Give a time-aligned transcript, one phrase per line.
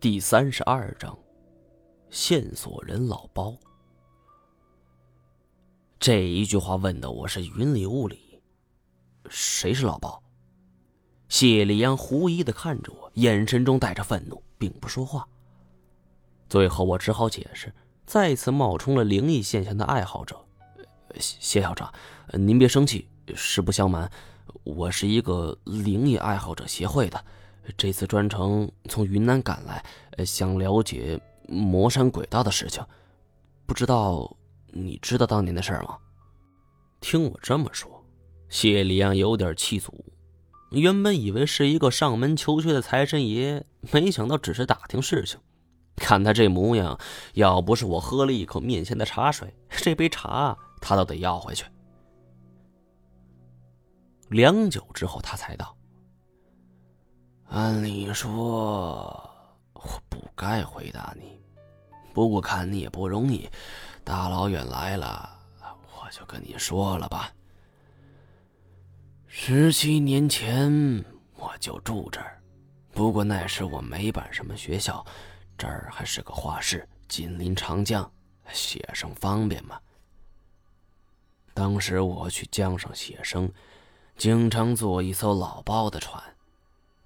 [0.00, 1.18] 第三十二章，
[2.08, 3.52] 线索人老包。
[5.98, 8.40] 这一句话问的我是云里雾里。
[9.28, 10.22] 谁是老包？
[11.28, 15.26] 谢立阳狐疑的看着我，眼神中带着愤怒，并不说话。
[16.48, 17.74] 最后我只好解释，
[18.06, 20.40] 再次冒充了灵异现象的爱好者。
[21.18, 21.92] 谢校长，
[22.34, 23.08] 您别生气。
[23.34, 24.08] 实不相瞒，
[24.62, 27.24] 我是一个灵异爱好者协会的。
[27.76, 29.84] 这次专程从云南赶来，
[30.24, 32.84] 想了解魔山鬼道的事情，
[33.66, 34.36] 不知道
[34.68, 35.98] 你知道当年的事吗？
[37.00, 38.04] 听我这么说，
[38.48, 40.04] 谢里阳有点气足。
[40.70, 45.38] 原本以为是一个上门求学的财神爷，没想到只是打听事情。
[45.96, 46.98] 看他这模样，
[47.34, 51.64] 要不是我喝了一口面前的茶水，这杯茶他都得要回去。
[54.28, 55.77] 良久之后，他才道。
[57.50, 59.08] 按理说，
[59.72, 61.40] 我不该回答你，
[62.12, 63.48] 不过看你也不容易，
[64.04, 65.38] 大老远来了，
[65.96, 67.32] 我就跟你说了吧。
[69.26, 71.04] 十七年前
[71.36, 72.38] 我就住这儿，
[72.92, 75.04] 不过那时我没办什么学校，
[75.56, 78.10] 这儿还是个画室，紧邻长江，
[78.52, 79.80] 写生方便嘛。
[81.54, 83.50] 当时我去江上写生，
[84.18, 86.22] 经常坐一艘老包的船。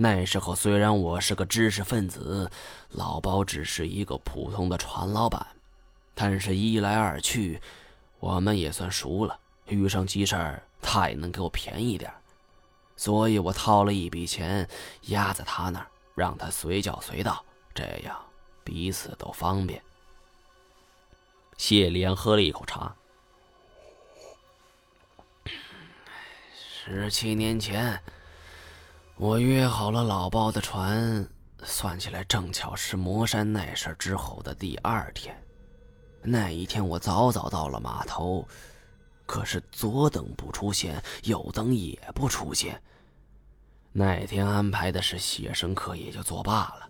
[0.00, 2.48] 那时候虽然我是个知识分子，
[2.90, 5.44] 老包只是一个普通的船老板，
[6.14, 7.60] 但是一来二去，
[8.20, 9.36] 我们也算熟了。
[9.66, 12.12] 遇上急事儿，他也能给我便宜点
[12.96, 14.68] 所以我掏了一笔钱
[15.06, 18.16] 压在他那儿，让他随叫随到，这样
[18.62, 19.82] 彼此都方便。
[21.56, 22.94] 谢莲喝了一口茶。
[26.54, 28.00] 十七年前。
[29.20, 31.28] 我约好了老包的船，
[31.64, 35.36] 算起来正巧是魔山那事之后的第二天。
[36.22, 38.46] 那一天我早早到了码头，
[39.26, 42.80] 可是左等不出现，右等也不出现。
[43.90, 46.88] 那天安排的是写生课，也就作罢了。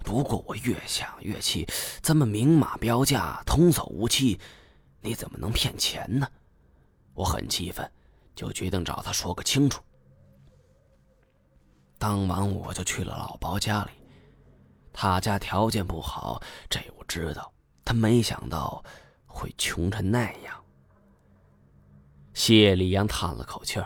[0.00, 1.66] 不过我越想越气，
[2.02, 4.38] 咱们明码标价，童叟无欺，
[5.00, 6.28] 你怎么能骗钱呢？
[7.14, 7.90] 我很气愤，
[8.34, 9.82] 就决定找他说个清楚。
[12.02, 13.92] 当晚我就去了老包家里，
[14.92, 17.52] 他家条件不好，这我知道。
[17.84, 18.82] 他没想到
[19.24, 20.64] 会穷成那样。
[22.34, 23.80] 谢立阳叹了口气，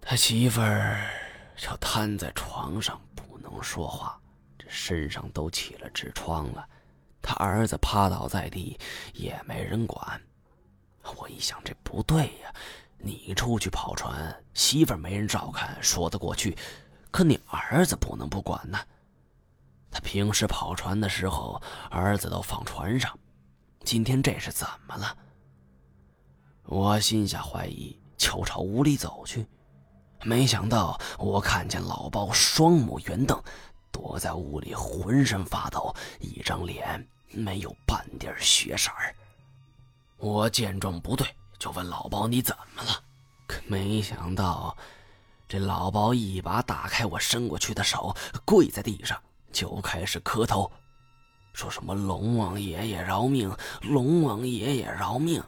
[0.00, 1.08] 他媳妇儿
[1.56, 4.20] 就瘫在床上不能说话，
[4.58, 6.68] 这身上都起了痔疮了。
[7.22, 8.76] 他儿子趴倒在地，
[9.12, 10.20] 也没人管。
[11.16, 12.52] 我一想，这不对呀。
[13.04, 16.56] 你出去跑船，媳妇没人照看，说得过去。
[17.10, 18.78] 可你儿子不能不管呢。
[19.90, 21.60] 他平时跑船的时候，
[21.90, 23.16] 儿子都放船上。
[23.84, 25.16] 今天这是怎么了？
[26.64, 29.46] 我心下怀疑，就朝屋里走去。
[30.22, 33.40] 没想到，我看见老包双目圆瞪，
[33.92, 39.14] 躲在屋里，浑身发抖，一张脸没有半点血色儿。
[40.16, 41.26] 我见状不对。
[41.58, 43.02] 就问老包你怎么了？
[43.46, 44.76] 可没想到，
[45.46, 49.22] 这老包一把打开我伸过去的手，跪在地上
[49.52, 50.70] 就开始磕头，
[51.52, 55.42] 说什么“龙王爷爷饶命，龙王爷爷饶命”。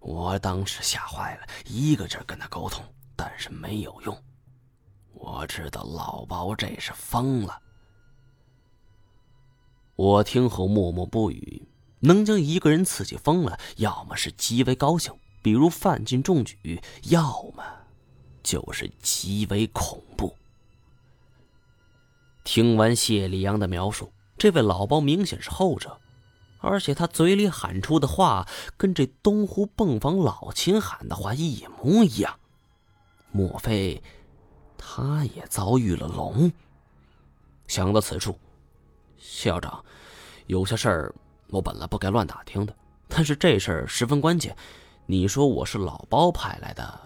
[0.00, 2.84] 我当时吓坏了，一个劲儿跟他沟通，
[3.14, 4.16] 但是没有用。
[5.12, 7.60] 我知道老包这是疯了。
[9.94, 11.69] 我听后默默不语。
[12.00, 15.12] 能将一个人刺激疯了，要么是极为高兴，
[15.42, 16.56] 比如范进中举；
[17.04, 17.62] 要么
[18.42, 20.34] 就是极为恐怖。
[22.42, 26.00] 听完谢立阳的描述，这位老包明显是后者，
[26.58, 32.38] 而且他嘴里喊出的话跟这东湖泵房老秦喊的话一模一样。
[33.30, 34.02] 莫非
[34.76, 36.50] 他也遭遇了龙？
[37.68, 38.36] 想到此处，
[39.18, 39.84] 校长，
[40.46, 41.14] 有些事儿。
[41.50, 42.74] 我本来不该乱打听的，
[43.08, 44.56] 但是这事儿十分关键。
[45.06, 47.00] 你说我是老包派来的，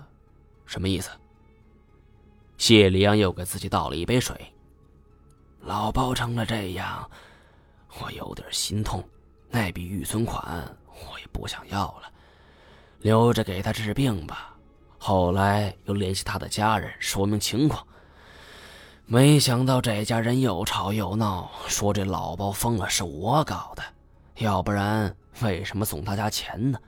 [0.67, 1.11] 什么意思？
[2.59, 4.37] 谢里阳又给自己倒了一杯水。
[5.61, 7.09] 老包成了这样，
[7.99, 9.03] 我有点心痛。
[9.49, 10.45] 那笔预存款
[10.89, 12.13] 我也不想要了，
[13.01, 14.55] 留着给他治病吧。
[14.99, 17.87] 后来又联系他的家人，说明情况。
[19.07, 23.83] 没想到这家人又吵又闹，说这老包疯了，是我搞的。
[24.39, 26.79] 要不然，为什么送他家钱呢？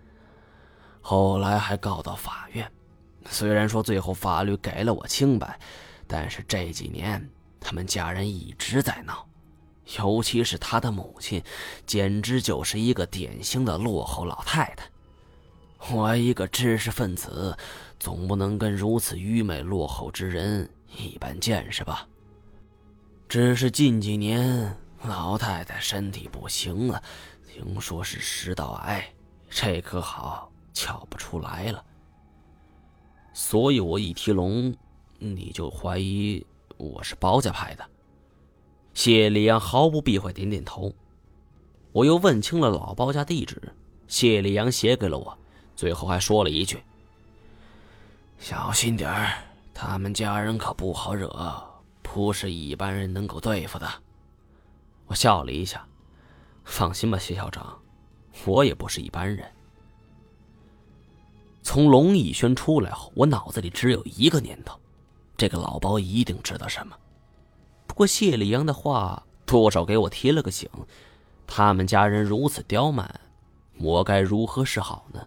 [1.00, 2.70] 后来还告到法院，
[3.28, 5.58] 虽然说最后法律给了我清白，
[6.06, 7.28] 但是这几年
[7.60, 9.26] 他们家人一直在闹，
[9.98, 11.40] 尤其是他的母亲，
[11.87, 14.84] 简直就是一个典型的落后老太太。
[15.90, 17.56] 我一个知识分子，
[18.00, 22.08] 总不能跟如此愚昧落后之人一般见识吧？
[23.28, 27.00] 只是近几年老太太身体不行了，
[27.56, 29.03] 听说是食道癌，
[29.49, 31.82] 这可好，瞧不出来了。
[33.32, 34.75] 所以我一提龙，
[35.19, 36.44] 你就怀疑
[36.76, 37.82] 我是包家派的。
[38.93, 40.93] 谢立阳毫不避讳点点头。
[41.93, 43.75] 我又问清了老包家地址，
[44.06, 45.38] 谢立阳写给了我。
[45.75, 46.82] 最后还说了一句
[48.38, 49.32] ：“小心点儿，
[49.73, 51.64] 他们家人可不好惹，
[52.03, 53.88] 不是一般人能够对付的。”
[55.08, 55.87] 我笑了一下
[56.66, 57.78] ：“放心吧，谢校长，
[58.44, 59.50] 我也不是一般人。”
[61.62, 64.78] 从龙逸轩出来后，我脑子里只有一个念头：
[65.36, 66.96] 这个老包一定知道什么。
[67.86, 70.68] 不过谢立阳的话多少给我提了个醒，
[71.46, 73.20] 他们家人如此刁蛮，
[73.78, 75.26] 我该如何是好呢？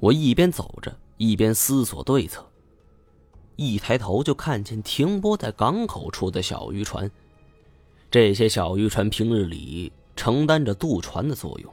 [0.00, 2.44] 我一边走着，一边思索对策。
[3.56, 7.08] 一抬头就看见停泊在港口处的小渔船。
[8.10, 11.72] 这些小渔船平日里承担着渡船的作用，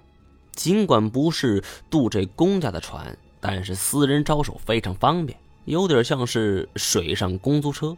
[0.53, 7.95] 尽管不是渡这公家的船，但是私人招手非常方便，有点像是水上公租车。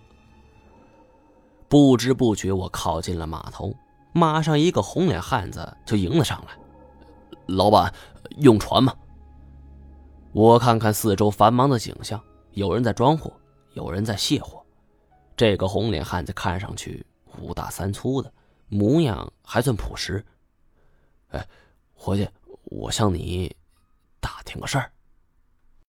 [1.68, 3.74] 不知不觉，我靠近了码头，
[4.13, 6.54] 马上一个红脸汉子就迎了上来
[7.48, 7.92] ：“老板，
[8.38, 8.94] 用船吗？”
[10.34, 13.31] 我看看四周繁忙的景象，有人在装货，
[13.74, 14.63] 有人在卸货。
[15.36, 17.04] 这个红脸汉子看上去
[17.39, 18.31] 五大三粗的，
[18.69, 20.24] 模样还算朴实。
[21.34, 21.48] 哎，
[21.94, 22.28] 伙计，
[22.66, 23.54] 我向你
[24.20, 24.92] 打听个事儿。